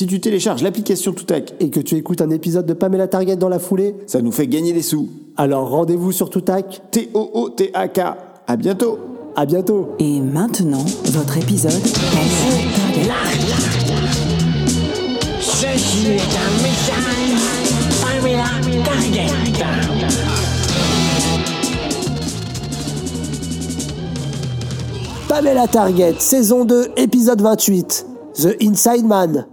[0.00, 3.50] Si tu télécharges l'application Toutac et que tu écoutes un épisode de Pamela Target dans
[3.50, 5.10] la foulée, ça nous fait gagner des sous.
[5.36, 6.80] Alors rendez-vous sur Toutac.
[6.90, 8.00] T-O-O-T-A-K.
[8.46, 8.98] À bientôt.
[9.36, 9.90] À bientôt.
[9.98, 11.82] Et maintenant, votre épisode
[12.12, 13.12] Pamela
[15.38, 17.36] Ceci est un message
[18.00, 18.48] Pamela
[18.82, 19.26] Target.
[25.28, 28.06] Pamela Target, saison 2, épisode 28.
[28.36, 29.46] The Inside Man.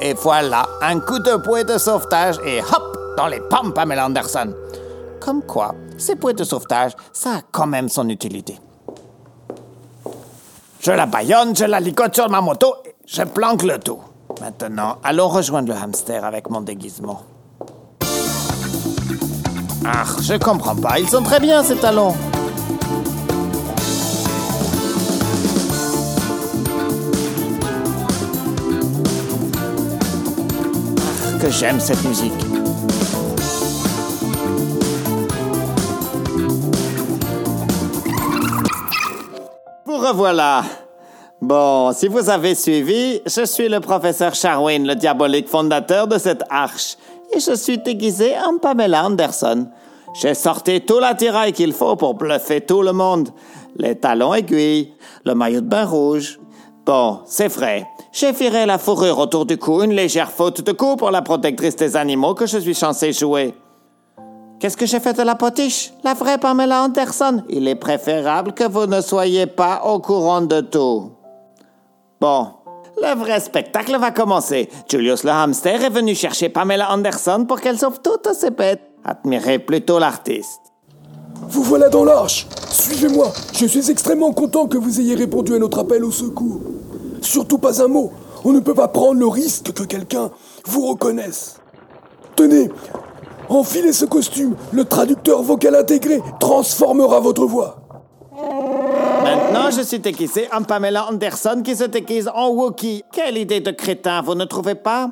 [0.00, 4.52] Et voilà, un coup de poing de sauvetage et hop, dans les pommes, Pamela Anderson.
[5.20, 8.58] Comme quoi, ces points de sauvetage, ça a quand même son utilité.
[10.80, 14.00] Je la baillonne, je la licote sur ma moto, et je planque le tout.
[14.40, 17.22] Maintenant, allons rejoindre le hamster avec mon déguisement.
[19.86, 22.14] Ah, je comprends pas, ils sont très bien ces talons.
[31.50, 32.32] J'aime cette musique.
[39.84, 40.62] Vous revoilà.
[41.40, 46.42] Bon, si vous avez suivi, je suis le professeur Charwin, le diabolique fondateur de cette
[46.48, 46.96] arche,
[47.34, 49.68] et je suis déguisé en Pamela Anderson.
[50.14, 53.30] J'ai sorti tout l'attirail qu'il faut pour bluffer tout le monde.
[53.76, 56.38] Les talons aiguilles, le maillot de bain rouge.
[56.84, 57.88] Bon, c'est vrai.
[58.12, 61.76] J'ai viré la fourrure autour du cou, une légère faute de coup pour la protectrice
[61.76, 63.54] des animaux que je suis censé jouer.
[64.60, 65.92] Qu'est-ce que j'ai fait de la potiche?
[66.04, 67.42] La vraie Pamela Anderson.
[67.48, 71.12] Il est préférable que vous ne soyez pas au courant de tout.
[72.20, 72.48] Bon,
[73.02, 74.68] le vrai spectacle va commencer.
[74.88, 78.82] Julius le hamster est venu chercher Pamela Anderson pour qu'elle sauve toutes ses bêtes.
[79.04, 80.73] Admirez plutôt l'artiste.
[81.48, 82.46] Vous voilà dans l'arche.
[82.70, 83.32] Suivez-moi.
[83.52, 86.60] Je suis extrêmement content que vous ayez répondu à notre appel au secours.
[87.20, 88.12] Surtout pas un mot.
[88.44, 90.30] On ne peut pas prendre le risque que quelqu'un
[90.66, 91.56] vous reconnaisse.
[92.36, 92.70] Tenez,
[93.48, 94.56] enfilez ce costume.
[94.72, 97.78] Le traducteur vocal intégré transformera votre voix.
[99.22, 103.04] Maintenant, je suis déguisé en Pamela Anderson qui se déguise en Wookie.
[103.12, 105.10] Quelle idée de crétin, vous ne trouvez pas?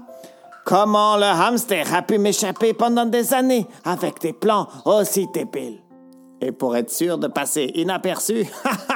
[0.65, 5.82] Comment le hamster a pu m'échapper pendant des années avec des plans aussi débiles?
[6.45, 8.45] Et pour être sûr de passer inaperçu,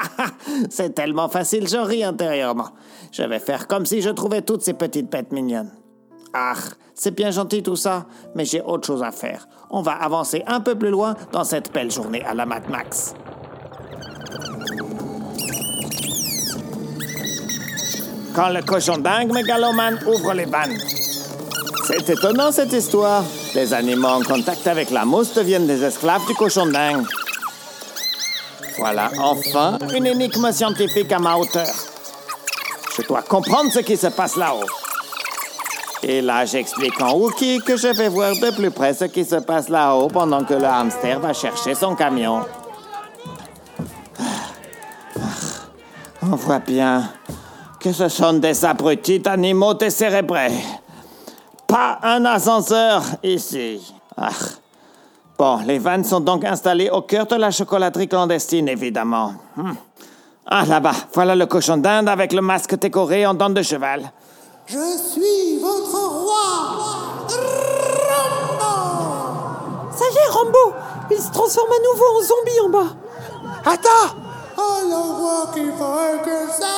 [0.68, 2.70] c'est tellement facile, je ris intérieurement.
[3.12, 5.70] Je vais faire comme si je trouvais toutes ces petites bêtes mignonnes.
[6.34, 6.54] Ah,
[6.92, 9.46] c'est bien gentil tout ça, mais j'ai autre chose à faire.
[9.70, 13.14] On va avancer un peu plus loin dans cette belle journée à la Mad Max.
[18.34, 20.76] Quand le cochon dingue mégalomane ouvre les vannes.
[21.86, 23.24] C'est étonnant cette histoire.
[23.54, 27.06] Les animaux en contact avec la mousse deviennent des esclaves du cochon dingue.
[28.78, 31.66] Voilà, enfin, une énigme scientifique à ma hauteur.
[32.97, 34.66] Je dois comprendre ce qui se passe là-haut.
[36.03, 39.37] Et là, j'explique en Wookie que je vais voir de plus près ce qui se
[39.37, 42.44] passe là-haut pendant que le hamster va chercher son camion.
[46.22, 47.10] On voit bien
[47.81, 50.53] que ce sont des abrutis d'animaux décérébrés.
[51.66, 53.94] Pas un ascenseur ici.
[54.16, 54.31] Ah.
[55.38, 59.34] Bon, les vannes sont donc installées au cœur de la chocolaterie clandestine, évidemment.
[59.56, 59.72] Hmm.
[60.47, 64.10] Ah, là-bas, voilà le cochon d'Inde avec le masque décoré en dents de cheval.
[64.66, 67.26] Je suis votre roi,
[68.10, 68.66] Rambo
[69.94, 70.75] Ça y est, Rambo
[71.10, 72.94] Il se transforme à nouveau en zombie en bas.
[73.64, 74.14] Attends
[74.58, 76.76] Oh, le roi qui fait que ça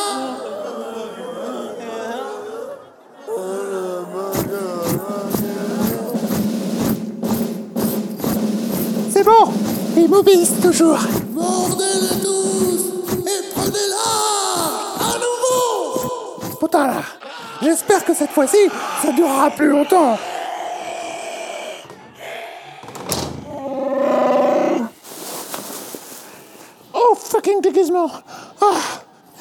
[9.96, 10.98] Il m'obéissent toujours.
[11.32, 14.06] Mordez-les tous et prenez-la
[15.00, 16.56] à nouveau.
[16.60, 17.02] Putain là
[17.60, 18.56] J'espère que cette fois-ci,
[19.02, 20.16] ça durera plus longtemps.
[26.94, 28.10] Oh fucking déguisement.
[28.60, 28.66] Ah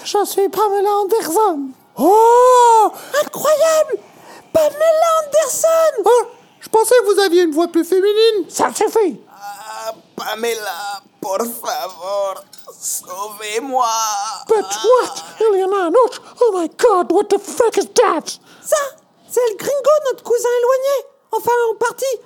[0.03, 1.69] Je suis Pamela Anderson.
[1.97, 2.91] Oh!
[3.23, 4.03] Incroyable!
[4.51, 6.03] Pamela Anderson!
[6.05, 6.25] Oh
[6.59, 8.45] Je pensais que vous aviez une voix plus féminine.
[8.49, 9.19] Ça suffit
[10.17, 12.43] Pamela, por favor,
[12.73, 13.85] sauvez-moi.
[14.47, 15.13] But what?
[15.39, 18.25] Il y en a un autre Oh my god, what the fuck is that?
[18.65, 18.77] Ça,
[19.29, 22.17] c'est le gringo, notre cousin éloigné Enfin, en partie.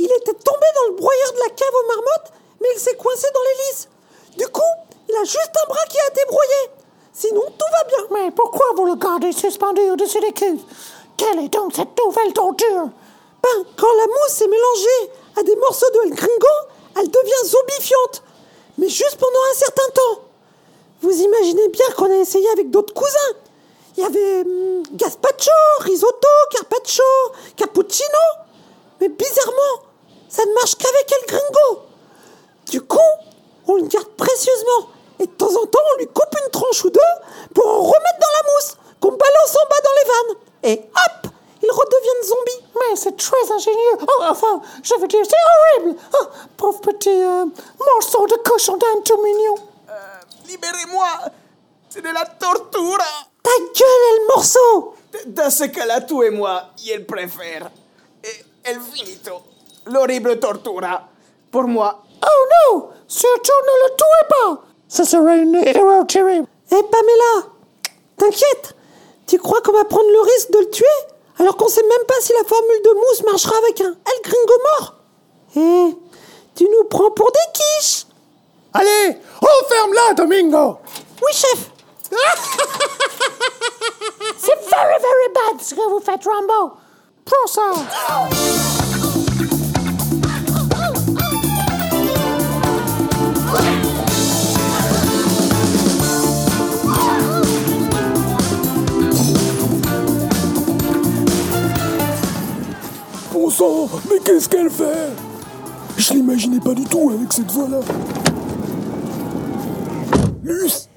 [0.00, 3.28] Il était tombé dans le broyeur de la cave aux marmottes, mais il s'est coincé
[3.32, 3.88] dans l'hélice.
[4.36, 4.72] Du coup,
[5.08, 6.70] il a juste un bras qui a été broyé.
[7.12, 8.04] Sinon, tout va bien.
[8.18, 10.62] Mais pourquoi vous le gardez suspendu au-dessus des cuves?
[11.16, 12.88] Quelle est donc cette nouvelle torture
[13.42, 16.54] Ben, quand la mousse est mélangée à des morceaux de El Gringo,
[16.98, 18.22] elle devient zombifiante.
[18.78, 20.22] Mais juste pendant un certain temps.
[21.00, 23.36] Vous imaginez bien qu'on a essayé avec d'autres cousins.
[23.96, 25.50] il y avait hum, gazpacho,
[25.80, 27.04] risotto, carpaccio,
[27.56, 28.24] cappuccino.
[29.00, 29.84] Mais bizarrement,
[30.28, 31.82] ça ne marche qu'avec El Gringo.
[32.70, 32.98] Du coup,
[33.66, 34.90] on le garde précieusement.
[35.20, 37.00] Et de temps en temps, on lui coupe une tranche ou deux
[37.54, 40.36] pour en remettre dans la mousse, qu'on balance en bas dans les vannes.
[40.64, 42.66] Et hop, il redevient zombie.
[42.74, 43.98] Mais c'est très ingénieux.
[44.02, 45.98] Oh, enfin, je veux dire, c'est horrible.
[46.20, 46.26] Oh,
[46.56, 47.44] pauvre petit euh,
[47.78, 49.54] morceau de cochon d'Inde tout mignon.
[50.48, 51.06] Libérez-moi
[51.90, 53.04] C'est de la tortura
[53.42, 54.94] Ta gueule, le morceau
[55.26, 57.70] Dans ce cas-là, tuez-moi, el préfère.
[58.24, 59.42] Et el finito.
[59.86, 61.08] L'horrible tortura.
[61.50, 62.02] Pour moi.
[62.22, 66.46] Oh non Surtout ne le tuez pas Ce serait une erreur terrible.
[66.70, 67.48] Eh Pamela,
[68.16, 68.74] t'inquiète.
[69.26, 70.86] Tu crois qu'on va prendre le risque de le tuer?
[71.48, 74.52] Alors qu'on sait même pas si la formule de mousse marchera avec un El Gringo
[74.78, 74.94] mort
[75.56, 75.96] Eh,
[76.54, 78.04] tu nous prends pour des quiches
[78.74, 80.76] Allez, enferme-la, Domingo
[81.22, 81.70] Oui, chef
[84.36, 86.72] C'est very, very bad ce que vous faites, Rambo.
[87.24, 87.72] Prends ça.
[104.08, 105.10] mais qu'est-ce qu'elle fait?
[105.96, 107.80] Je l'imaginais pas du tout avec cette voix-là.
[110.44, 110.88] Luce!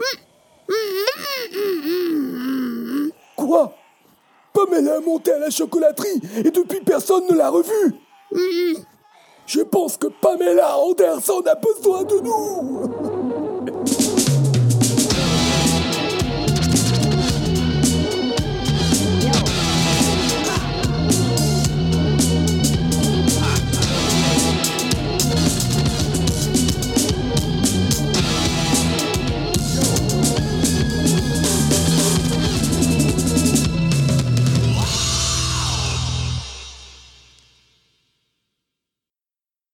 [3.36, 3.74] Quoi?
[4.54, 7.96] Pamela est montée à la chocolaterie et depuis personne ne l'a revue.
[9.48, 13.11] Je pense que Pamela Anderson a besoin de nous